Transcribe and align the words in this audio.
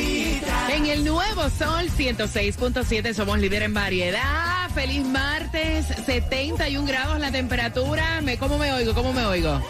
Gatita. 0.00 0.74
En 0.74 0.86
el 0.86 1.04
nuevo 1.04 1.42
Sol 1.50 1.88
106.7 1.96 3.14
somos 3.14 3.38
líder 3.38 3.62
en 3.62 3.74
variedad. 3.74 4.68
Feliz 4.74 5.04
martes, 5.04 5.86
71 6.04 6.86
grados 6.86 7.18
la 7.18 7.30
temperatura. 7.32 8.20
Me, 8.22 8.36
¿Cómo 8.38 8.58
me 8.58 8.72
oigo? 8.72 8.94
¿Cómo 8.94 9.12
me 9.12 9.24
oigo? 9.24 9.60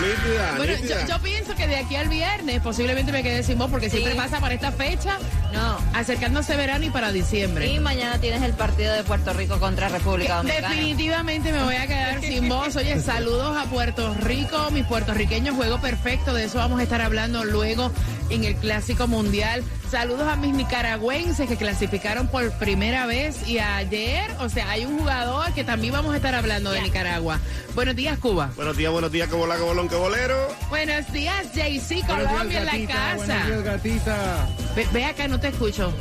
Nítida, 0.00 0.54
Bueno, 0.56 0.72
nítida. 0.74 1.02
yo, 1.06 1.08
yo 1.16 1.22
pienso 1.22 1.54
que 1.54 1.66
de 1.66 1.76
aquí 1.76 1.96
al 1.96 2.08
viernes 2.08 2.60
posiblemente 2.60 3.10
me 3.12 3.22
quede 3.22 3.42
sin 3.42 3.56
voz 3.58 3.70
porque 3.70 3.88
siempre 3.88 4.14
pasa 4.14 4.38
para 4.40 4.54
esta 4.54 4.70
fecha, 4.72 5.18
No. 5.54 5.78
acercándose 5.94 6.56
verano 6.56 6.84
y 6.84 6.90
para 6.90 7.12
diciembre. 7.12 7.66
Y 7.68 7.80
mañana 7.80 8.18
tienes 8.18 8.42
el 8.42 8.52
partido 8.52 8.92
de 8.92 9.04
Puerto 9.04 9.32
Rico 9.32 9.58
contra 9.58 9.88
República 9.88 10.36
Dominicana. 10.38 10.68
Definitivamente 10.68 11.52
me 11.52 11.62
voy 11.62 11.76
a 11.76 11.86
quedar 11.86 12.20
sin 12.20 12.48
voz. 12.48 12.76
Oye, 12.76 13.00
saludos 13.00 13.56
a 13.56 13.64
Puerto 13.70 14.12
Rico, 14.14 14.70
mis 14.72 14.84
puertorriqueños, 14.86 15.54
juego 15.54 15.80
perfecto. 15.80 16.34
De 16.34 16.44
eso 16.44 16.58
vamos 16.58 16.80
a 16.80 16.82
estar 16.82 17.00
hablando 17.00 17.44
luego 17.44 17.90
en 18.30 18.44
el 18.44 18.56
Clásico 18.56 19.06
Mundial. 19.06 19.62
Saludos 19.94 20.26
a 20.26 20.34
mis 20.34 20.52
nicaragüenses 20.52 21.48
que 21.48 21.56
clasificaron 21.56 22.26
por 22.26 22.50
primera 22.54 23.06
vez 23.06 23.46
y 23.46 23.60
ayer, 23.60 24.28
o 24.40 24.48
sea, 24.48 24.68
hay 24.70 24.84
un 24.84 24.98
jugador 24.98 25.54
que 25.54 25.62
también 25.62 25.92
vamos 25.92 26.12
a 26.12 26.16
estar 26.16 26.34
hablando 26.34 26.72
de 26.72 26.82
Nicaragua. 26.82 27.38
Buenos 27.76 27.94
días, 27.94 28.18
Cuba. 28.18 28.50
Buenos 28.56 28.76
días, 28.76 28.90
buenos 28.90 29.12
días, 29.12 29.28
que 29.28 29.36
bola, 29.36 29.54
que 29.54 29.62
bolón, 29.62 29.88
que 29.88 29.94
bolero. 29.94 30.48
Buenos 30.68 31.12
días, 31.12 31.46
JC 31.54 32.04
Colombia 32.08 32.58
en 32.58 32.86
la 32.86 32.92
casa. 32.92 33.14
Buenos 33.14 33.46
días, 33.46 33.62
gatita. 33.62 34.48
Ve, 34.74 34.84
ve 34.92 35.04
acá, 35.04 35.28
no 35.28 35.38
te 35.38 35.46
escucho. 35.46 35.94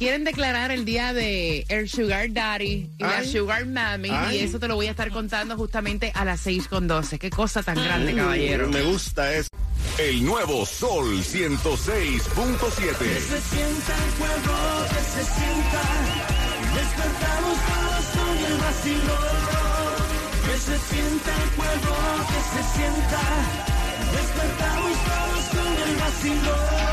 quieren 0.00 0.24
declarar 0.24 0.70
el 0.70 0.86
día 0.86 1.12
de 1.12 1.66
el 1.68 1.88
Sugar 1.88 2.32
Daddy 2.32 2.88
y 2.96 3.02
la 3.02 3.18
Ay. 3.18 3.30
Sugar 3.30 3.66
Mami. 3.66 4.08
Ay. 4.08 4.38
Y 4.38 4.44
eso 4.44 4.58
te 4.58 4.66
lo 4.66 4.74
voy 4.74 4.86
a 4.86 4.92
estar 4.92 5.10
contando 5.10 5.56
justamente 5.58 6.10
a 6.14 6.24
las 6.24 6.40
6 6.40 6.68
con 6.68 6.88
12. 6.88 7.18
Qué 7.18 7.28
cosa 7.28 7.62
tan 7.62 7.76
grande, 7.76 8.14
caballero. 8.14 8.68
Me 8.68 8.80
gusta 8.80 9.32
eso. 9.34 9.50
El 9.98 10.24
nuevo 10.24 10.64
Sol 10.64 11.22
106.7. 11.22 11.28
Se 11.28 11.52
sienta 12.32 13.92
el 14.00 14.12
cuerpo, 14.16 14.56
que 14.88 15.00
se 15.04 15.22
sienta. 15.36 15.82
Despertamos 16.74 17.58
todos 17.68 18.04
con 18.16 18.36
el 18.38 18.56
vacilón. 18.56 19.60
Que 20.46 20.56
se 20.56 20.78
sienta 20.94 21.30
el 21.42 21.50
cuerpo, 21.50 21.94
que 22.30 22.40
se 22.48 22.62
sienta. 22.72 23.20
Despertamos 24.16 24.96
todos 25.04 25.44
con 25.52 25.70
el 25.88 25.96
vacilón. 25.96 26.90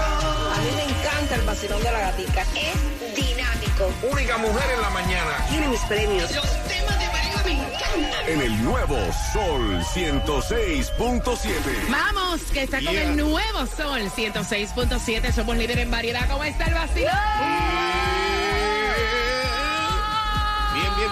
A 0.52 0.60
mí 0.60 0.70
me 0.76 0.84
encanta 0.84 1.36
el 1.36 1.42
vacilón 1.44 1.82
de 1.84 1.92
la 1.92 2.00
gatica. 2.00 2.42
Es 2.42 2.97
dinámico. 3.22 3.92
Única 4.12 4.38
mujer 4.38 4.72
en 4.76 4.82
la 4.82 4.90
mañana. 4.92 5.46
Tiene 5.50 5.68
mis 5.68 5.82
premios. 5.82 6.30
En 8.28 8.42
el 8.42 8.64
nuevo 8.64 8.98
Sol 9.34 9.82
106.7. 9.94 11.50
Vamos, 11.90 12.42
que 12.54 12.64
está 12.64 12.78
con 12.82 12.92
Yeah. 12.94 13.04
el 13.04 13.16
nuevo 13.18 13.66
Sol 13.66 14.02
106.7. 14.16 15.32
Somos 15.34 15.56
líder 15.58 15.80
en 15.80 15.90
variedad. 15.92 16.28
¿Cómo 16.30 16.44
está 16.44 16.66
el 16.66 16.74
vacío? 16.74 17.08
Bien, 17.40 18.27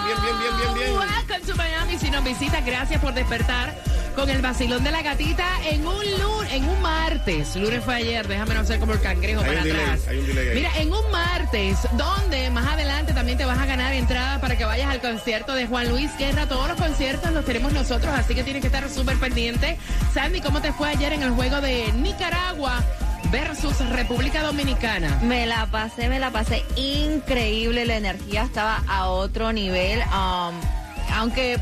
bien, 0.06 0.18
bien, 0.22 0.38
bien, 0.38 0.56
bien, 0.58 0.74
bien. 0.74 0.98
Welcome 0.98 1.40
to 1.46 1.56
Miami. 1.56 1.98
Si 1.98 2.10
nos 2.10 2.24
visitas, 2.24 2.64
gracias 2.64 3.00
por 3.00 3.14
despertar 3.14 3.74
con 4.14 4.30
el 4.30 4.40
vacilón 4.40 4.82
de 4.82 4.90
la 4.90 5.02
gatita 5.02 5.46
en 5.68 5.86
un 5.86 6.02
lunes, 6.18 6.52
en 6.52 6.66
un 6.68 6.80
martes. 6.80 7.54
Lunes 7.56 7.84
fue 7.84 7.96
ayer, 7.96 8.26
déjame 8.26 8.54
no 8.54 8.64
ser 8.64 8.78
como 8.80 8.92
el 8.94 9.00
cangrejo 9.00 9.42
Hay 9.42 9.46
para 9.48 9.60
un 9.60 9.64
delay, 9.66 9.82
atrás. 9.82 10.08
hay 10.08 10.18
un 10.18 10.26
delay 10.26 10.48
ahí. 10.48 10.54
Mira, 10.54 10.70
en 10.78 10.92
un 10.92 11.10
martes, 11.10 11.78
donde 11.92 12.50
más 12.50 12.66
adelante 12.66 13.12
también 13.12 13.36
te 13.36 13.44
vas 13.44 13.58
a 13.58 13.66
ganar 13.66 13.92
entrada 13.92 14.40
para 14.40 14.56
que 14.56 14.64
vayas 14.64 14.88
al 14.88 15.00
concierto 15.00 15.54
de 15.54 15.66
Juan 15.66 15.90
Luis 15.90 16.16
Guerra. 16.16 16.46
Todos 16.48 16.68
los 16.68 16.78
conciertos 16.78 17.30
los 17.32 17.44
tenemos 17.44 17.72
nosotros, 17.72 18.14
así 18.16 18.34
que 18.34 18.42
tienes 18.42 18.62
que 18.62 18.68
estar 18.68 18.88
súper 18.88 19.18
pendiente. 19.18 19.76
Sandy, 20.14 20.40
¿cómo 20.40 20.62
te 20.62 20.72
fue 20.72 20.88
ayer 20.88 21.12
en 21.12 21.22
el 21.22 21.30
juego 21.32 21.60
de 21.60 21.92
Nicaragua 21.92 22.82
versus 23.30 23.78
República 23.90 24.42
Dominicana? 24.42 25.20
Me 25.22 25.46
la 25.46 25.66
pasé, 25.66 26.08
me 26.08 26.18
la 26.18 26.30
pasé 26.30 26.64
increíble. 26.76 27.84
La 27.86 27.96
energía 27.96 28.42
estaba 28.42 28.82
a 28.88 29.08
otro 29.08 29.52
nivel. 29.52 30.00
Um, 30.00 30.54
aunque, 31.12 31.58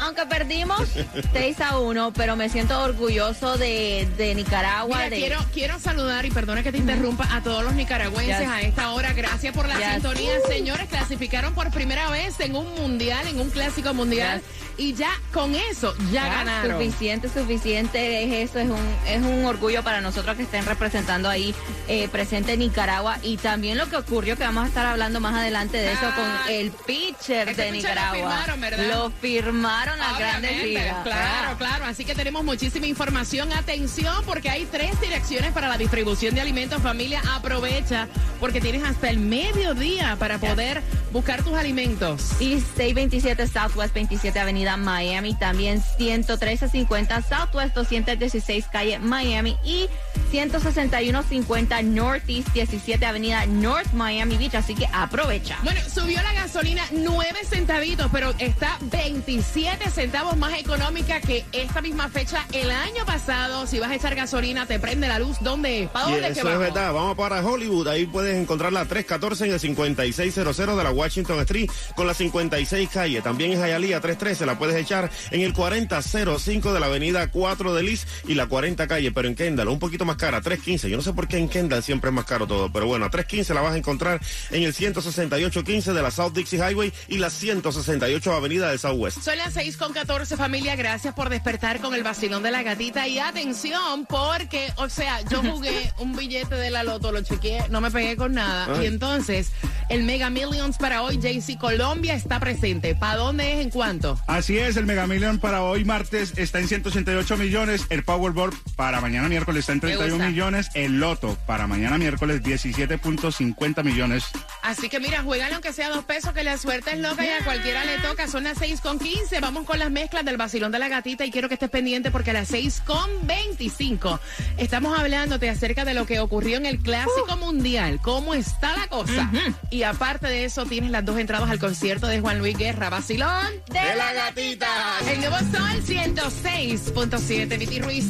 aunque 0.00 0.26
perdimos 0.26 0.88
6 1.32 1.60
a 1.60 1.78
1, 1.78 2.12
pero 2.12 2.36
me 2.36 2.48
siento 2.48 2.78
orgulloso 2.82 3.56
de, 3.58 4.08
de 4.16 4.34
Nicaragua. 4.34 4.96
Mira, 4.96 5.10
de, 5.10 5.16
quiero, 5.16 5.38
quiero 5.52 5.78
saludar 5.78 6.24
y 6.26 6.30
perdona 6.30 6.62
que 6.62 6.72
te 6.72 6.78
interrumpa 6.78 7.26
a 7.34 7.42
todos 7.42 7.62
los 7.64 7.74
nicaragüenses 7.74 8.38
Yes. 8.40 8.48
a 8.48 8.60
esta 8.62 8.90
hora. 8.92 9.12
Gracias 9.12 9.54
por 9.54 9.66
la 9.68 9.76
Yes. 9.78 9.92
sintonía. 9.94 10.32
Señores, 10.48 10.88
clasificaron 10.88 11.54
por 11.54 11.70
primera 11.70 12.10
vez 12.10 12.38
en 12.40 12.54
un 12.56 12.74
mundial, 12.74 13.26
en 13.26 13.40
un 13.40 13.50
clásico 13.50 13.92
mundial. 13.94 14.42
Y 14.76 14.94
ya 14.94 15.10
con 15.32 15.54
eso, 15.54 15.94
ya, 16.10 16.22
Ya, 16.24 16.28
ganaron. 16.28 16.78
Suficiente, 16.80 17.28
suficiente 17.28 18.24
es 18.24 18.48
eso, 18.50 18.58
es 18.60 18.68
un, 18.70 18.96
es 19.06 19.20
un 19.20 19.44
orgullo 19.44 19.82
para 19.82 20.00
nosotros 20.00 20.36
que 20.36 20.44
estén 20.44 20.64
representando 20.64 21.28
ahí 21.28 21.54
eh, 21.88 22.08
presente 22.08 22.56
Nicaragua 22.56 23.18
y 23.22 23.36
también 23.36 23.76
lo 23.76 23.90
que 23.90 23.96
ocurrió, 23.96 24.36
que 24.38 24.44
vamos 24.44 24.64
a 24.64 24.68
estar 24.68 24.86
hablando 24.86 25.20
más 25.20 25.34
adelante 25.34 25.76
de 25.76 25.92
eso 25.92 26.00
Ah, 26.06 26.14
con 26.46 26.54
el 26.54 26.70
pitcher 26.70 27.48
de 27.48 27.52
pitcher 27.54 27.66
lo 27.66 27.72
Nicaragua. 27.72 28.16
firmaron, 28.16 28.60
¿verdad? 28.60 28.86
Lo 28.88 29.10
firmaron 29.10 29.89
las 29.98 30.18
grandes 30.18 30.62
ligas. 30.64 31.02
Claro, 31.02 31.58
claro. 31.58 31.84
Así 31.84 32.04
que 32.04 32.14
tenemos 32.14 32.44
muchísima 32.44 32.86
información. 32.86 33.52
Atención, 33.52 34.14
porque 34.24 34.50
hay 34.50 34.64
tres 34.66 35.00
direcciones 35.00 35.52
para 35.52 35.68
la 35.68 35.78
distribución 35.78 36.34
de 36.34 36.40
alimentos. 36.40 36.82
Familia, 36.82 37.22
aprovecha, 37.32 38.08
porque 38.38 38.60
tienes 38.60 38.84
hasta 38.84 39.10
el 39.10 39.18
mediodía 39.18 40.16
para 40.18 40.38
poder 40.38 40.82
buscar 41.12 41.42
tus 41.42 41.54
alimentos. 41.54 42.40
Y 42.40 42.60
627 42.60 43.46
Southwest 43.46 43.94
27 43.94 44.38
Avenida 44.38 44.76
Miami, 44.76 45.34
también 45.34 45.82
11350 45.98 47.22
Southwest 47.22 47.74
216 47.74 48.66
Calle 48.70 48.98
Miami 48.98 49.56
y 49.64 49.88
161.50 50.30 51.84
Northeast 51.84 52.48
17 52.52 53.04
Avenida 53.04 53.46
North 53.46 53.92
Miami 53.92 54.36
Beach, 54.36 54.54
así 54.54 54.74
que 54.74 54.86
aprovecha. 54.92 55.58
Bueno, 55.62 55.80
subió 55.92 56.22
la 56.22 56.32
gasolina 56.34 56.82
9 56.92 57.40
centavitos, 57.44 58.08
pero 58.12 58.32
está 58.38 58.78
27 58.80 59.90
centavos 59.90 60.36
más 60.36 60.58
económica 60.58 61.20
que 61.20 61.44
esta 61.52 61.80
misma 61.80 62.08
fecha 62.08 62.46
el 62.52 62.70
año 62.70 63.04
pasado. 63.04 63.66
Si 63.66 63.78
vas 63.78 63.90
a 63.90 63.94
echar 63.96 64.14
gasolina, 64.14 64.66
te 64.66 64.78
prende 64.78 65.08
la 65.08 65.18
luz. 65.18 65.38
¿Dónde? 65.40 65.88
¿Para 65.92 66.08
Y 66.08 66.12
dónde 66.12 66.28
es 66.28 66.34
que 66.34 66.40
eso 66.40 66.52
es 66.52 66.58
verdad. 66.58 66.92
Vamos 66.92 67.16
para 67.16 67.44
Hollywood. 67.44 67.88
Ahí 67.88 68.06
puedes 68.06 68.36
encontrar 68.36 68.72
la 68.72 68.84
314 68.84 69.46
en 69.46 69.52
el 69.52 69.60
5600 69.60 70.56
de 70.56 70.84
la 70.84 70.90
Washington 70.90 71.40
Street 71.40 71.70
con 71.96 72.06
la 72.06 72.14
56 72.14 72.88
calle. 72.88 73.22
También 73.22 73.52
en 73.52 73.58
Hialeah 73.58 74.00
313 74.00 74.46
la 74.46 74.58
puedes 74.58 74.76
echar 74.76 75.10
en 75.30 75.40
el 75.40 75.52
4005 75.52 76.72
de 76.72 76.80
la 76.80 76.86
avenida 76.86 77.30
4 77.30 77.74
de 77.74 77.82
Liz 77.82 78.06
y 78.26 78.34
la 78.34 78.46
40 78.46 78.86
calle. 78.86 79.10
Pero 79.12 79.28
en 79.28 79.34
Kendall, 79.34 79.68
un 79.68 79.78
poquito 79.78 80.04
más 80.04 80.16
cara, 80.20 80.40
315. 80.40 80.90
Yo 80.90 80.96
no 80.96 81.02
sé 81.02 81.12
por 81.14 81.26
qué 81.26 81.38
en 81.38 81.48
Kendall 81.48 81.82
siempre 81.82 82.10
es 82.10 82.14
más 82.14 82.26
caro 82.26 82.46
todo. 82.46 82.70
Pero 82.70 82.86
bueno, 82.86 83.06
a 83.06 83.10
315 83.10 83.54
la 83.54 83.62
vas 83.62 83.72
a 83.72 83.78
encontrar 83.78 84.20
en 84.50 84.62
el 84.62 84.74
16815 84.74 85.92
de 85.92 86.02
la 86.02 86.10
South 86.10 86.32
Dixie 86.34 86.58
Highway 86.58 86.92
y 87.08 87.18
la 87.18 87.30
168 87.30 88.32
avenida 88.32 88.68
del 88.68 88.78
Southwest. 88.78 89.22
Son 89.22 89.36
las 89.38 89.54
6 89.54 89.76
con 89.78 89.92
14 89.92 90.36
familia, 90.36 90.76
gracias 90.76 91.14
por 91.14 91.30
despertar 91.30 91.80
con 91.80 91.94
el 91.94 92.02
vacilón 92.02 92.42
de 92.42 92.50
la 92.50 92.62
gatita 92.62 93.08
y 93.08 93.18
atención 93.18 94.06
porque, 94.06 94.72
o 94.76 94.88
sea, 94.88 95.22
yo 95.22 95.42
jugué 95.50 95.92
un 95.98 96.14
billete 96.14 96.54
de 96.54 96.70
la 96.70 96.82
loto, 96.84 97.12
lo 97.12 97.22
chequeé, 97.22 97.68
no 97.70 97.80
me 97.80 97.90
pegué 97.90 98.16
con 98.16 98.34
nada 98.34 98.66
Ay. 98.74 98.84
y 98.84 98.86
entonces 98.86 99.50
el 99.90 100.04
Mega 100.04 100.30
Millions 100.30 100.78
para 100.78 101.02
hoy, 101.02 101.18
JC 101.18 101.58
Colombia 101.58 102.14
está 102.14 102.38
presente. 102.38 102.94
¿Para 102.94 103.16
dónde 103.16 103.52
es 103.52 103.58
en 103.58 103.70
cuánto? 103.70 104.18
Así 104.28 104.56
es, 104.56 104.76
el 104.76 104.86
Mega 104.86 105.06
Million 105.08 105.38
para 105.38 105.64
hoy 105.64 105.84
martes 105.84 106.32
está 106.36 106.60
en 106.60 106.68
188 106.68 107.36
millones, 107.36 107.86
el 107.90 108.04
Powerball 108.04 108.52
para 108.76 109.00
mañana 109.00 109.28
miércoles 109.28 109.60
está 109.60 109.72
en 109.72 109.80
31 109.80 110.14
gusta. 110.14 110.28
millones, 110.30 110.70
el 110.74 111.00
Loto 111.00 111.36
para 111.44 111.66
mañana 111.66 111.98
miércoles 111.98 112.40
17.50 112.42 113.82
millones. 113.82 114.24
Así 114.62 114.88
que 114.88 115.00
mira, 115.00 115.22
juegan 115.22 115.52
aunque 115.52 115.72
sea 115.72 115.90
dos 115.90 116.04
pesos, 116.04 116.32
que 116.32 116.44
la 116.44 116.56
suerte 116.56 116.92
es 116.92 117.00
loca 117.00 117.26
y 117.26 117.28
a 117.28 117.44
cualquiera 117.44 117.84
le 117.84 117.98
toca. 117.98 118.28
Son 118.28 118.44
las 118.44 118.58
6 118.58 118.80
con 118.80 118.98
15. 118.98 119.40
Vamos 119.40 119.64
con 119.64 119.80
las 119.80 119.90
mezclas 119.90 120.24
del 120.24 120.36
vacilón 120.36 120.70
de 120.70 120.78
la 120.78 120.88
gatita 120.88 121.24
y 121.24 121.32
quiero 121.32 121.48
que 121.48 121.54
estés 121.54 121.70
pendiente 121.70 122.12
porque 122.12 122.30
a 122.30 122.34
las 122.34 122.48
6 122.48 122.82
con 122.86 123.26
25 123.26 124.20
estamos 124.56 124.96
hablándote 124.96 125.50
acerca 125.50 125.84
de 125.84 125.94
lo 125.94 126.06
que 126.06 126.20
ocurrió 126.20 126.58
en 126.58 126.66
el 126.66 126.78
Clásico 126.78 127.36
Mundial. 127.36 127.98
¿Cómo 128.00 128.34
está 128.34 128.76
la 128.76 128.86
cosa? 128.86 129.30
Y 129.70 129.79
aparte 129.84 130.26
de 130.28 130.44
eso, 130.44 130.64
tienes 130.66 130.90
las 130.90 131.04
dos 131.04 131.18
entradas 131.18 131.50
al 131.50 131.58
concierto 131.58 132.06
de 132.06 132.20
Juan 132.20 132.38
Luis 132.38 132.56
Guerra. 132.56 132.90
Vacilón 132.90 133.46
De 133.68 133.96
la 133.96 134.12
gatita. 134.12 134.68
el 135.10 135.20
nuevo 135.20 135.36
Sol 135.38 135.82
106.7, 135.86 137.58
Viti 137.58 137.78
Ruiz. 137.80 138.06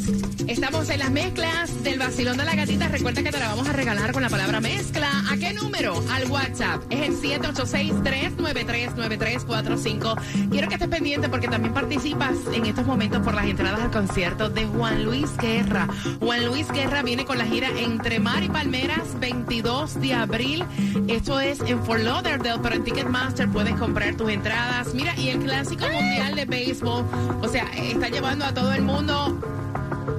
Estamos 0.46 0.88
en 0.90 0.99
las 0.99 1.11
mezclas 1.11 1.82
del 1.84 1.99
vacilón 1.99 2.37
de 2.37 2.44
la 2.44 2.55
gatita. 2.55 2.88
Recuerda 2.88 3.22
que 3.22 3.31
te 3.31 3.38
la 3.38 3.49
vamos 3.49 3.69
a 3.69 3.72
regalar 3.72 4.12
con 4.12 4.22
la 4.22 4.28
palabra 4.28 4.61
mezcla. 4.61 5.08
¿A 5.31 5.37
qué 5.37 5.52
número? 5.52 6.02
Al 6.11 6.31
WhatsApp. 6.31 6.82
Es 6.90 7.08
el 7.08 7.17
786-393-9345. 7.40 10.20
Quiero 10.50 10.69
que 10.69 10.75
estés 10.75 10.88
pendiente 10.88 11.28
porque 11.28 11.49
también 11.49 11.73
participas 11.75 12.34
en 12.52 12.66
estos 12.66 12.87
momentos 12.87 13.20
por 13.23 13.34
las 13.34 13.46
entradas 13.46 13.81
al 13.81 13.90
concierto 13.90 14.49
de 14.50 14.66
Juan 14.66 15.05
Luis 15.05 15.37
Guerra. 15.37 15.88
Juan 16.20 16.44
Luis 16.46 16.70
Guerra 16.73 17.02
viene 17.02 17.25
con 17.25 17.38
la 17.38 17.44
gira 17.44 17.69
Entre 17.78 18.19
Mar 18.19 18.43
y 18.43 18.49
Palmeras, 18.49 19.19
22 19.20 20.00
de 20.00 20.14
abril. 20.14 20.64
Esto 21.08 21.40
es 21.40 21.59
en 21.66 21.82
Fort 21.84 22.00
Lauderdale, 22.00 22.58
pero 22.62 22.74
en 22.74 22.84
Ticketmaster 22.84 23.48
puedes 23.48 23.74
comprar 23.74 24.14
tus 24.14 24.30
entradas. 24.30 24.94
Mira, 24.94 25.14
y 25.16 25.28
el 25.28 25.38
Clásico 25.40 25.84
Mundial 25.88 26.34
de 26.34 26.44
Béisbol, 26.44 27.04
o 27.42 27.48
sea, 27.48 27.64
está 27.74 28.08
llevando 28.08 28.44
a 28.44 28.54
todo 28.54 28.72
el 28.72 28.82
mundo 28.82 29.38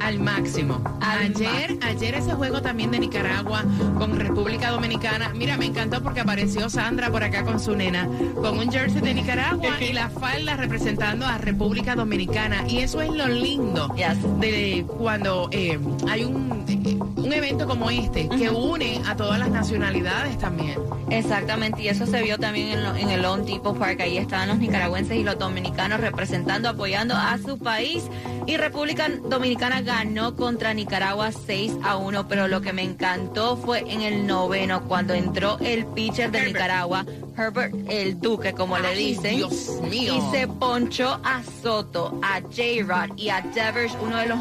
al 0.01 0.19
máximo. 0.19 0.81
Ayer, 1.01 1.77
ayer 1.81 2.15
ese 2.15 2.33
juego 2.33 2.61
también 2.61 2.91
de 2.91 2.99
Nicaragua 2.99 3.63
con 3.97 4.17
República 4.19 4.71
Dominicana. 4.71 5.29
Mira, 5.35 5.57
me 5.57 5.65
encantó 5.65 6.01
porque 6.01 6.21
apareció 6.21 6.69
Sandra 6.69 7.11
por 7.11 7.23
acá 7.23 7.43
con 7.43 7.59
su 7.59 7.75
nena, 7.75 8.07
con 8.35 8.57
un 8.57 8.71
jersey 8.71 9.01
de 9.01 9.13
Nicaragua 9.13 9.81
y 9.81 9.93
la 9.93 10.09
falda 10.09 10.55
representando 10.55 11.25
a 11.25 11.37
República 11.37 11.95
Dominicana. 11.95 12.67
Y 12.67 12.79
eso 12.79 13.01
es 13.01 13.11
lo 13.11 13.27
lindo 13.27 13.93
Yes. 13.95 14.39
de 14.39 14.85
cuando 14.87 15.49
eh, 15.51 15.79
hay 16.09 16.23
un, 16.23 16.60
un 16.75 17.33
evento 17.33 17.67
como 17.67 17.89
este 17.89 18.27
que 18.29 18.49
une 18.49 19.01
a 19.07 19.15
todas 19.15 19.39
las 19.39 19.49
nacionalidades 19.49 20.37
también. 20.37 20.77
Exactamente, 21.09 21.81
y 21.83 21.87
eso 21.89 22.05
se 22.05 22.21
vio 22.21 22.37
también 22.37 22.69
en, 22.69 22.83
lo- 22.83 22.95
en 22.95 23.09
el 23.09 23.21
Lone 23.21 23.43
Depot 23.43 23.77
Park. 23.77 23.99
Ahí 24.01 24.17
estaban 24.17 24.47
los 24.49 24.57
nicaragüenses 24.59 25.17
y 25.17 25.23
los 25.23 25.37
dominicanos 25.37 25.99
representando, 25.99 26.69
apoyando 26.69 27.15
a 27.15 27.37
su 27.37 27.57
país. 27.57 28.03
Y 28.47 28.57
República 28.57 29.07
Dominicana 29.25 29.81
ganó 29.81 30.35
contra 30.35 30.73
Nicaragua 30.73 31.31
6 31.31 31.73
a 31.83 31.97
1, 31.97 32.27
pero 32.27 32.47
lo 32.47 32.61
que 32.61 32.73
me 32.73 32.83
encantó 32.83 33.57
fue 33.57 33.79
en 33.91 34.01
el 34.01 34.25
noveno, 34.25 34.83
cuando 34.87 35.13
entró 35.13 35.57
el 35.59 35.85
pitcher 35.85 36.31
de. 36.31 36.41
Nicaragua, 36.47 37.05
Herbert 37.37 37.73
el 37.89 38.19
Duque, 38.19 38.53
como 38.53 38.77
le 38.77 38.95
dicen. 38.95 39.37
Dios 39.37 39.79
mío. 39.89 40.15
Y 40.15 40.37
se 40.37 40.47
ponchó 40.47 41.19
a 41.23 41.41
Soto, 41.61 42.19
a 42.21 42.41
J-Rod 42.41 43.17
y 43.17 43.29
a 43.29 43.41
Devers, 43.41 43.95
uno 44.01 44.17
de 44.17 44.27
los 44.27 44.39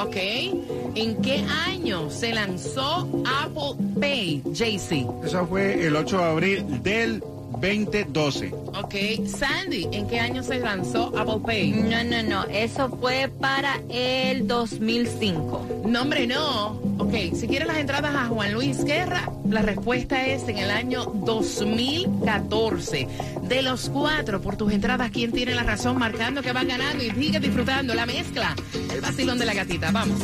Ok. 0.02 0.16
¿En 0.94 1.16
qué 1.22 1.42
año 1.66 2.10
se 2.10 2.32
lanzó 2.34 3.08
Apple 3.42 3.74
Pay, 4.00 4.42
JC? 4.52 5.06
Eso 5.24 5.46
fue 5.46 5.86
el 5.86 5.96
8 5.96 6.18
de 6.18 6.24
abril 6.24 6.82
del 6.82 7.22
2012. 7.60 8.52
Ok, 8.52 8.94
Sandy, 9.26 9.88
¿en 9.92 10.06
qué 10.06 10.20
año 10.20 10.42
se 10.42 10.58
lanzó 10.58 11.12
Apple 11.16 11.40
Pay? 11.44 11.72
No, 11.72 12.04
no, 12.04 12.22
no. 12.22 12.44
Eso 12.44 12.88
fue 13.00 13.30
para 13.40 13.80
el 13.88 14.46
2005. 14.46 15.84
No, 15.86 16.02
hombre, 16.02 16.26
no. 16.26 16.72
Ok, 16.98 17.14
si 17.34 17.46
quieres 17.46 17.68
las 17.68 17.78
entradas 17.78 18.14
a 18.14 18.26
Juan 18.26 18.52
Luis 18.52 18.84
Guerra, 18.84 19.30
la 19.48 19.62
respuesta 19.62 20.26
es 20.26 20.48
en 20.48 20.58
el 20.58 20.70
año 20.70 21.04
2014. 21.04 23.08
De 23.42 23.62
los 23.62 23.88
cuatro, 23.88 24.40
por 24.40 24.56
tus 24.56 24.72
entradas, 24.72 25.10
¿quién 25.10 25.32
tiene 25.32 25.54
la 25.54 25.62
razón? 25.62 25.98
Marcando 25.98 26.42
que 26.42 26.52
van 26.52 26.68
ganando 26.68 27.04
y 27.04 27.10
sigue 27.10 27.40
disfrutando 27.40 27.94
la 27.94 28.06
mezcla. 28.06 28.54
El 28.92 29.00
vacilón 29.00 29.38
de 29.38 29.46
la 29.46 29.54
gatita. 29.54 29.90
Vamos. 29.90 30.18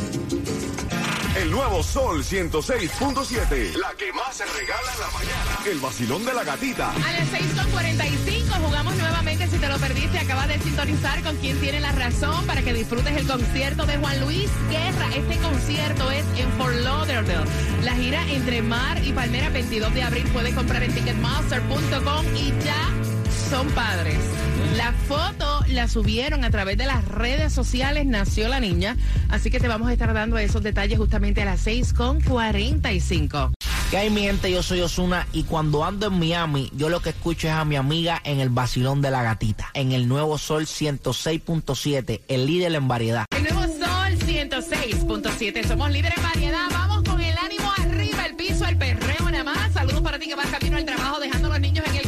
El 1.35 1.49
nuevo 1.49 1.81
Sol 1.81 2.23
106.7. 2.23 3.75
La 3.77 3.91
que 3.97 4.13
más 4.13 4.35
se 4.35 4.45
regala 4.45 4.93
en 4.93 4.99
la 4.99 5.07
mañana. 5.07 5.59
El 5.65 5.79
vacilón 5.79 6.23
de 6.25 6.31
la 6.31 6.43
gatita. 6.43 6.91
A 6.91 7.11
las 7.11 7.27
6.45 7.31 8.63
jugamos 8.63 8.95
nuevamente. 8.95 9.47
Si 9.47 9.57
te 9.57 9.67
lo 9.67 9.79
perdiste, 9.79 10.19
acabas 10.19 10.47
de 10.47 10.59
sintonizar 10.59 11.23
con 11.23 11.35
quien 11.37 11.59
tiene 11.59 11.79
la 11.79 11.91
razón 11.91 12.45
para 12.45 12.61
que 12.61 12.71
disfrutes 12.73 13.17
el 13.17 13.25
concierto 13.25 13.87
de 13.87 13.97
Juan 13.97 14.21
Luis 14.21 14.51
Guerra. 14.69 15.07
Este 15.15 15.37
concierto 15.37 16.11
es 16.11 16.23
en 16.37 16.51
Fort 16.51 16.75
Lauderdale. 16.75 17.49
La 17.83 17.95
gira 17.95 18.29
entre 18.29 18.61
Mar 18.61 19.03
y 19.03 19.11
Palmera, 19.11 19.49
22 19.49 19.91
de 19.91 20.03
abril. 20.03 20.29
Puedes 20.33 20.53
comprar 20.53 20.83
en 20.83 20.93
ticketmaster.com 20.93 22.25
y 22.35 22.53
ya 22.63 22.92
son 23.53 23.69
padres. 23.69 24.17
La 24.77 24.91
foto 25.07 25.63
la 25.67 25.87
subieron 25.87 26.43
a 26.43 26.49
través 26.49 26.75
de 26.75 26.87
las 26.87 27.07
redes 27.07 27.53
sociales, 27.53 28.07
nació 28.07 28.47
la 28.47 28.59
niña, 28.59 28.97
así 29.29 29.51
que 29.51 29.59
te 29.59 29.67
vamos 29.67 29.89
a 29.89 29.93
estar 29.93 30.11
dando 30.11 30.39
esos 30.39 30.63
detalles 30.63 30.97
justamente 30.97 31.43
a 31.43 31.45
las 31.45 31.67
6.45. 31.67 33.51
¿Qué 33.91 33.97
hay 33.97 34.09
mi 34.09 34.21
gente? 34.21 34.51
Yo 34.51 34.63
soy 34.63 34.81
Osuna 34.81 35.27
y 35.33 35.43
cuando 35.43 35.83
ando 35.83 36.07
en 36.07 36.17
Miami, 36.17 36.71
yo 36.75 36.89
lo 36.89 36.99
que 37.01 37.11
escucho 37.11 37.47
es 37.47 37.53
a 37.53 37.63
mi 37.63 37.75
amiga 37.75 38.19
en 38.23 38.39
el 38.39 38.49
vacilón 38.49 39.03
de 39.03 39.11
la 39.11 39.21
gatita, 39.21 39.69
en 39.75 39.91
el 39.91 40.07
nuevo 40.07 40.39
Sol 40.39 40.65
106.7, 40.65 42.21
el 42.27 42.47
líder 42.47 42.73
en 42.73 42.87
variedad. 42.87 43.25
El 43.29 43.43
nuevo 43.43 43.61
Sol 43.61 44.17
106.7, 44.17 45.67
somos 45.67 45.91
líderes 45.91 46.17
en 46.17 46.23
variedad, 46.23 46.65
vamos 46.71 47.03
con 47.03 47.21
el 47.21 47.37
ánimo 47.37 47.71
arriba, 47.77 48.25
el 48.25 48.35
piso, 48.35 48.65
el 48.65 48.77
perreo 48.77 49.29
nada 49.29 49.43
más. 49.43 49.73
Saludos 49.73 50.01
para 50.01 50.17
ti 50.17 50.27
que 50.27 50.35
vas 50.35 50.47
camino 50.47 50.77
al 50.77 50.85
trabajo, 50.85 51.19
dejando 51.19 51.49
a 51.49 51.51
los 51.51 51.59
niños 51.59 51.85
en 51.87 51.95
el 51.97 52.02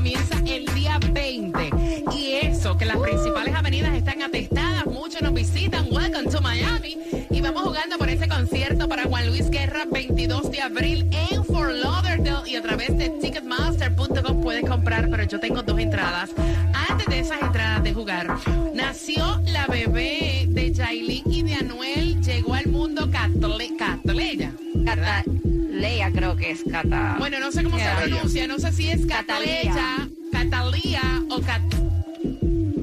comienza 0.00 0.38
el 0.46 0.64
día 0.74 0.98
20. 1.12 1.70
Y 2.16 2.32
eso, 2.40 2.74
que 2.78 2.86
las 2.86 2.96
principales 2.96 3.54
avenidas 3.54 3.94
están 3.94 4.22
atestadas, 4.22 4.86
muchos 4.86 5.20
nos 5.20 5.34
visitan, 5.34 5.88
welcome 5.92 6.30
to 6.30 6.40
Miami. 6.40 6.96
Y 7.28 7.42
vamos 7.42 7.64
jugando 7.64 7.98
por 7.98 8.08
este 8.08 8.26
concierto 8.26 8.88
para 8.88 9.04
Juan 9.04 9.26
Luis 9.26 9.50
Guerra, 9.50 9.84
22 9.84 10.50
de 10.52 10.62
abril 10.62 11.06
en 11.30 11.44
Fort 11.44 11.72
Lauderdale. 11.72 12.50
Y 12.50 12.56
a 12.56 12.62
través 12.62 12.96
de 12.96 13.10
Ticketmaster.com 13.10 14.40
puedes 14.40 14.66
comprar, 14.66 15.10
pero 15.10 15.24
yo 15.24 15.38
tengo 15.38 15.62
dos 15.62 15.78
entradas. 15.78 16.30
Antes 16.88 17.06
de 17.06 17.18
esas 17.18 17.42
entradas 17.42 17.82
de 17.82 17.92
jugar, 17.92 18.38
nació 18.72 19.42
la 19.48 19.66
bebé 19.66 20.46
de 20.48 20.72
Jailin 20.74 21.30
y 21.30 21.42
de 21.42 21.54
Anuel. 21.56 21.99
Es 26.50 26.62
Cata. 26.70 27.16
Bueno, 27.18 27.38
no 27.40 27.52
sé 27.52 27.62
cómo 27.62 27.78
se 27.78 27.84
pronuncia, 27.96 28.46
no 28.46 28.58
sé 28.58 28.72
si 28.72 28.90
es. 28.90 29.06
Cataleya, 29.06 30.08
Catalía 30.32 31.02
o 31.30 31.40
Cat, 31.40 31.62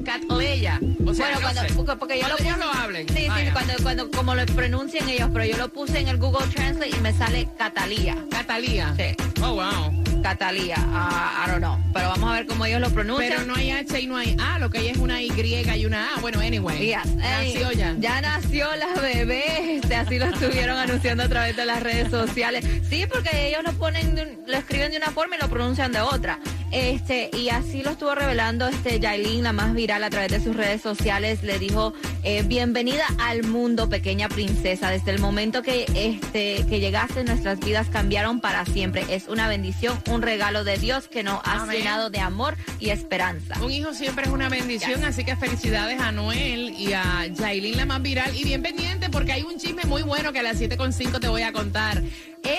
Catleya. 0.04 0.80
O 1.06 1.14
sea, 1.14 1.26
bueno, 1.26 1.40
no 1.40 1.40
cuando, 1.42 1.60
sé. 1.62 1.74
porque, 1.74 1.96
porque 1.96 2.14
yo 2.18 2.20
Cuando 2.20 2.28
lo 2.28 2.36
puse, 2.36 2.48
ellos 2.48 2.58
lo 2.58 2.80
hablen. 2.80 3.08
Sí, 3.08 3.14
sí, 3.16 3.28
Vaya. 3.28 3.52
cuando, 3.52 3.72
cuando, 3.82 4.10
como 4.10 4.34
lo 4.34 4.46
pronuncian 4.46 5.08
ellos, 5.08 5.30
pero 5.32 5.44
yo 5.44 5.56
lo 5.56 5.68
puse 5.68 6.00
en 6.00 6.08
el 6.08 6.18
Google 6.18 6.46
Translate 6.48 6.90
y 6.96 7.00
me 7.00 7.12
sale 7.12 7.48
Catalía. 7.58 8.16
Catalía. 8.30 8.94
Sí. 8.96 9.14
Oh, 9.42 9.54
wow. 9.54 10.07
Catalía, 10.22 10.76
ah, 10.78 11.44
I 11.46 11.50
don't 11.50 11.60
know. 11.60 11.78
Pero 11.92 12.08
vamos 12.08 12.30
a 12.30 12.34
ver 12.34 12.46
cómo 12.46 12.64
ellos 12.64 12.80
lo 12.80 12.90
pronuncian. 12.90 13.30
Pero 13.30 13.44
no 13.46 13.54
hay 13.54 13.70
H 13.70 14.00
y 14.00 14.06
no 14.06 14.16
hay 14.16 14.36
A, 14.40 14.58
lo 14.58 14.70
que 14.70 14.78
hay 14.78 14.88
es 14.88 14.98
una 14.98 15.22
Y 15.22 15.28
y 15.28 15.86
una 15.86 16.14
A. 16.14 16.20
Bueno, 16.20 16.40
anyway. 16.40 16.78
Yes. 16.78 17.14
Nació 17.14 17.72
ya. 17.72 17.94
Ya 17.98 18.20
nació 18.20 18.66
la 18.76 19.00
bebé. 19.00 19.76
Este, 19.76 19.96
así 19.96 20.18
lo 20.18 20.26
estuvieron 20.26 20.76
anunciando 20.78 21.22
a 21.22 21.28
través 21.28 21.56
de 21.56 21.64
las 21.64 21.82
redes 21.82 22.10
sociales. 22.10 22.64
Sí, 22.88 23.06
porque 23.10 23.48
ellos 23.48 23.62
lo 23.64 23.72
ponen, 23.72 24.38
lo 24.46 24.56
escriben 24.56 24.90
de 24.90 24.96
una 24.96 25.10
forma 25.10 25.36
y 25.36 25.38
lo 25.40 25.48
pronuncian 25.48 25.92
de 25.92 26.00
otra. 26.00 26.38
Este, 26.70 27.30
y 27.32 27.48
así 27.48 27.82
lo 27.82 27.90
estuvo 27.90 28.14
revelando 28.14 28.68
este 28.68 29.00
Yailin, 29.00 29.42
la 29.42 29.52
más 29.52 29.74
viral 29.74 30.04
a 30.04 30.10
través 30.10 30.30
de 30.30 30.40
sus 30.40 30.54
redes 30.54 30.82
sociales. 30.82 31.42
Le 31.42 31.58
dijo, 31.58 31.94
eh, 32.22 32.42
bienvenida 32.42 33.04
al 33.18 33.44
mundo, 33.44 33.88
pequeña 33.88 34.28
princesa. 34.28 34.90
Desde 34.90 35.10
el 35.12 35.18
momento 35.18 35.62
que 35.62 35.86
este, 35.94 36.66
que 36.66 36.80
llegaste, 36.80 37.24
nuestras 37.24 37.60
vidas 37.60 37.88
cambiaron 37.88 38.40
para 38.40 38.66
siempre. 38.66 39.04
Es 39.08 39.28
una 39.28 39.48
bendición, 39.48 39.98
un 40.10 40.20
regalo 40.20 40.64
de 40.64 40.76
Dios 40.76 41.08
que 41.08 41.22
nos 41.22 41.40
ha 41.44 41.66
llenado 41.66 42.10
de 42.10 42.20
amor 42.20 42.56
y 42.80 42.90
esperanza. 42.90 43.54
Un 43.62 43.70
hijo 43.70 43.94
siempre 43.94 44.26
es 44.26 44.30
una 44.30 44.48
bendición, 44.48 45.04
así 45.04 45.24
que 45.24 45.36
felicidades 45.36 46.00
a 46.00 46.12
Noel 46.12 46.74
y 46.78 46.92
a 46.92 47.28
Jailin, 47.36 47.76
la 47.76 47.86
más 47.86 48.02
viral. 48.02 48.36
Y 48.36 48.44
bien 48.44 48.62
pendiente 48.62 49.08
porque 49.08 49.32
hay 49.32 49.42
un 49.42 49.58
chisme 49.58 49.84
muy 49.84 50.02
bueno 50.02 50.32
que 50.32 50.40
a 50.40 50.42
las 50.42 50.60
7.5 50.60 51.18
te 51.18 51.28
voy 51.28 51.42
a 51.42 51.52
contar. 51.52 52.02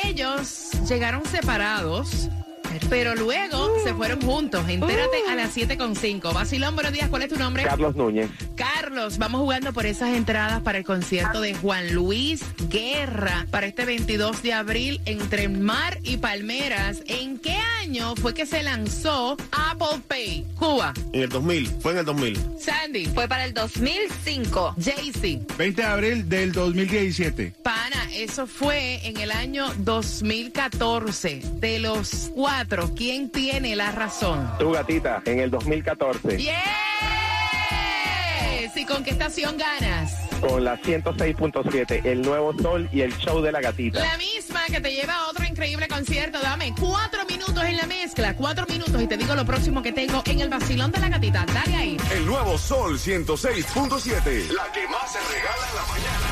Ellos 0.03 0.71
llegaron 0.87 1.25
separados. 1.25 2.29
Pero 2.89 3.15
luego 3.15 3.79
se 3.83 3.93
fueron 3.93 4.21
juntos. 4.21 4.67
Entérate 4.67 5.17
a 5.29 5.35
las 5.35 5.55
7.5. 5.55 6.33
Basilón, 6.33 6.75
buenos 6.75 6.93
días. 6.93 7.09
¿Cuál 7.09 7.23
es 7.23 7.29
tu 7.29 7.37
nombre? 7.37 7.63
Carlos 7.63 7.95
Núñez. 7.95 8.29
Carlos, 8.55 9.17
vamos 9.17 9.41
jugando 9.41 9.73
por 9.73 9.85
esas 9.85 10.15
entradas 10.15 10.61
para 10.61 10.77
el 10.77 10.83
concierto 10.83 11.41
de 11.41 11.53
Juan 11.55 11.93
Luis 11.93 12.43
Guerra 12.69 13.47
para 13.51 13.67
este 13.67 13.85
22 13.85 14.41
de 14.43 14.53
abril 14.53 15.01
entre 15.05 15.49
Mar 15.49 15.99
y 16.03 16.17
Palmeras. 16.17 17.03
¿En 17.07 17.39
qué 17.39 17.55
año 17.81 18.15
fue 18.15 18.33
que 18.33 18.45
se 18.45 18.63
lanzó 18.63 19.37
Apple 19.51 20.01
Pay? 20.07 20.45
Cuba. 20.55 20.93
En 21.13 21.23
el 21.23 21.29
2000, 21.29 21.67
fue 21.81 21.93
en 21.93 21.97
el 21.99 22.05
2000. 22.05 22.39
Sandy. 22.59 23.05
Fue 23.07 23.27
para 23.27 23.45
el 23.45 23.53
2005. 23.53 24.75
Jaycee. 24.77 25.41
20 25.57 25.81
de 25.81 25.87
abril 25.87 26.29
del 26.29 26.51
2017. 26.51 27.53
Pana, 27.63 28.09
eso 28.13 28.47
fue 28.47 28.99
en 29.07 29.17
el 29.17 29.31
año 29.31 29.67
2014. 29.77 31.41
De 31.55 31.79
los 31.79 32.31
cuatro, 32.35 32.68
¿quién 32.95 33.29
tiene 33.29 33.75
la 33.75 33.91
razón? 33.91 34.49
Tu 34.59 34.71
gatita, 34.71 35.21
en 35.25 35.39
el 35.39 35.49
2014, 35.49 36.37
¡Yes! 36.37 36.53
¿Y 38.75 38.85
con 38.85 39.03
qué 39.03 39.09
estación 39.11 39.57
ganas? 39.57 40.29
con 40.39 40.63
la 40.63 40.77
106.7, 40.77 42.05
El 42.05 42.21
Nuevo 42.21 42.53
Sol 42.57 42.87
y 42.93 43.01
el 43.01 43.13
Show 43.17 43.41
de 43.41 43.51
la 43.51 43.59
Gatita. 43.59 43.99
La 43.99 44.17
misma 44.17 44.61
que 44.67 44.79
te 44.79 44.91
lleva 44.91 45.13
a 45.15 45.27
otro 45.27 45.45
increíble 45.45 45.87
concierto. 45.87 46.39
Dame 46.41 46.73
cuatro 46.79 47.25
minutos 47.25 47.61
en 47.63 47.75
la 47.77 47.85
mezcla, 47.85 48.35
cuatro 48.35 48.65
minutos 48.67 49.01
y 49.01 49.07
te 49.07 49.17
digo 49.17 49.35
lo 49.35 49.45
próximo 49.45 49.81
que 49.81 49.91
tengo 49.91 50.21
en 50.25 50.39
el 50.39 50.49
vacilón 50.49 50.91
de 50.91 50.99
la 50.99 51.09
gatita. 51.09 51.45
Dale 51.45 51.75
ahí. 51.75 51.97
El 52.11 52.25
nuevo 52.25 52.57
Sol 52.57 52.97
106.7. 52.97 54.51
La 54.53 54.71
que 54.71 54.87
más 54.87 55.11
se 55.11 55.19
regala. 55.19 55.58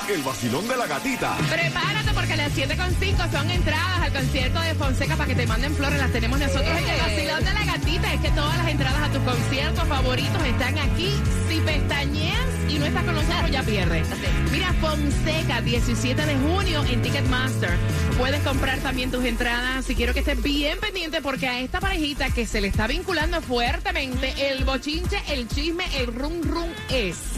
El 0.09 0.23
vacilón 0.23 0.65
de 0.69 0.77
la 0.77 0.87
gatita. 0.87 1.35
Prepárate 1.49 2.13
porque 2.13 2.37
las 2.37 2.55
7.5 2.55 3.29
son 3.29 3.51
entradas 3.51 3.99
al 4.03 4.13
concierto 4.13 4.61
de 4.61 4.73
Fonseca 4.75 5.17
para 5.17 5.27
que 5.27 5.35
te 5.35 5.45
manden 5.45 5.75
flores. 5.75 5.99
Las 5.99 6.13
tenemos 6.13 6.39
nosotros 6.39 6.65
en 6.65 6.87
el 6.87 6.97
vacilón 6.97 7.43
de 7.43 7.53
la 7.53 7.65
gatita. 7.65 8.13
Es 8.13 8.21
que 8.21 8.31
todas 8.31 8.57
las 8.57 8.69
entradas 8.69 9.09
a 9.09 9.11
tus 9.11 9.21
conciertos 9.23 9.85
favoritos 9.85 10.43
están 10.45 10.77
aquí. 10.77 11.11
Si 11.49 11.59
pestañeas 11.59 12.45
y 12.69 12.79
no 12.79 12.85
estás 12.85 13.03
con 13.03 13.15
nosotros, 13.15 13.51
ya 13.51 13.63
pierdes. 13.63 14.07
Mira, 14.49 14.71
Fonseca, 14.79 15.59
17 15.59 16.25
de 16.25 16.35
junio 16.37 16.85
en 16.85 17.01
Ticketmaster. 17.01 17.77
Puedes 18.17 18.41
comprar 18.43 18.79
también 18.79 19.11
tus 19.11 19.25
entradas. 19.25 19.83
Si 19.83 19.93
quiero 19.93 20.13
que 20.13 20.19
estés 20.19 20.41
bien 20.41 20.79
pendiente 20.79 21.21
porque 21.21 21.49
a 21.49 21.59
esta 21.59 21.81
parejita 21.81 22.29
que 22.29 22.47
se 22.47 22.61
le 22.61 22.69
está 22.69 22.87
vinculando 22.87 23.41
fuertemente, 23.41 24.51
el 24.51 24.63
bochinche, 24.63 25.21
el 25.27 25.49
chisme, 25.49 25.83
el 25.97 26.13
rum 26.13 26.41
rum 26.43 26.69
es 26.89 27.36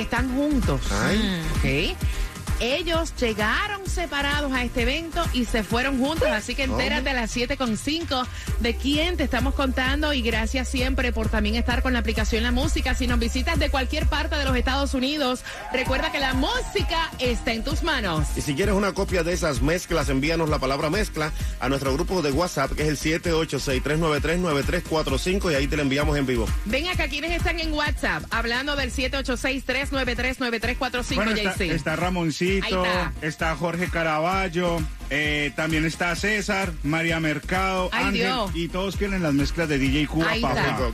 están 0.00 0.34
juntos. 0.34 0.80
Ellos 2.60 3.12
llegaron 3.20 3.86
separados 3.86 4.52
a 4.52 4.64
este 4.64 4.82
evento 4.82 5.22
y 5.34 5.44
se 5.44 5.62
fueron 5.62 5.98
juntos, 5.98 6.28
así 6.28 6.54
que 6.54 6.62
entérate 6.64 7.10
a 7.10 7.14
las 7.14 7.36
7.5 7.36 8.26
de 8.60 8.74
quién 8.76 9.16
te 9.16 9.24
estamos 9.24 9.54
contando 9.54 10.12
y 10.14 10.22
gracias 10.22 10.68
siempre 10.68 11.12
por 11.12 11.28
también 11.28 11.54
estar 11.56 11.82
con 11.82 11.92
la 11.92 11.98
aplicación 11.98 12.42
La 12.42 12.52
Música. 12.52 12.94
Si 12.94 13.06
nos 13.06 13.18
visitas 13.18 13.58
de 13.58 13.68
cualquier 13.70 14.06
parte 14.06 14.36
de 14.36 14.44
los 14.44 14.56
Estados 14.56 14.94
Unidos, 14.94 15.40
recuerda 15.72 16.10
que 16.12 16.18
la 16.18 16.32
música 16.34 17.10
está 17.18 17.52
en 17.52 17.62
tus 17.62 17.82
manos. 17.82 18.26
Y 18.36 18.40
si 18.40 18.54
quieres 18.54 18.74
una 18.74 18.92
copia 18.94 19.22
de 19.22 19.34
esas 19.34 19.60
mezclas, 19.60 20.08
envíanos 20.08 20.48
la 20.48 20.58
palabra 20.58 20.88
mezcla 20.88 21.32
a 21.60 21.68
nuestro 21.68 21.92
grupo 21.92 22.22
de 22.22 22.30
WhatsApp, 22.32 22.72
que 22.72 22.88
es 22.88 23.04
el 23.04 23.20
786-393-9345 23.22 25.52
y 25.52 25.54
ahí 25.54 25.66
te 25.66 25.76
la 25.76 25.82
enviamos 25.82 26.16
en 26.16 26.24
vivo. 26.26 26.46
Ven 26.64 26.88
acá, 26.88 27.08
quienes 27.08 27.32
están 27.32 27.60
en 27.60 27.72
WhatsApp? 27.72 28.22
Hablando 28.30 28.76
del 28.76 28.90
786-393-9345, 28.92 31.14
Bueno, 31.16 31.32
está, 31.32 31.52
JC. 31.54 31.60
está 31.72 31.96
Ramoncito, 31.96 32.45
Está. 32.54 33.12
está. 33.22 33.56
Jorge 33.56 33.88
Caraballo, 33.88 34.78
eh, 35.10 35.52
también 35.56 35.84
está 35.84 36.14
César, 36.16 36.72
María 36.82 37.20
Mercado, 37.20 37.88
Ay, 37.92 38.04
Ángel, 38.06 38.22
Dios. 38.22 38.50
y 38.54 38.68
todos 38.68 38.96
quieren 38.96 39.22
las 39.22 39.34
mezclas 39.34 39.68
de 39.68 39.78
DJ 39.78 40.06
Cuba 40.06 40.30
Ahí 40.30 40.42
está. 40.42 40.76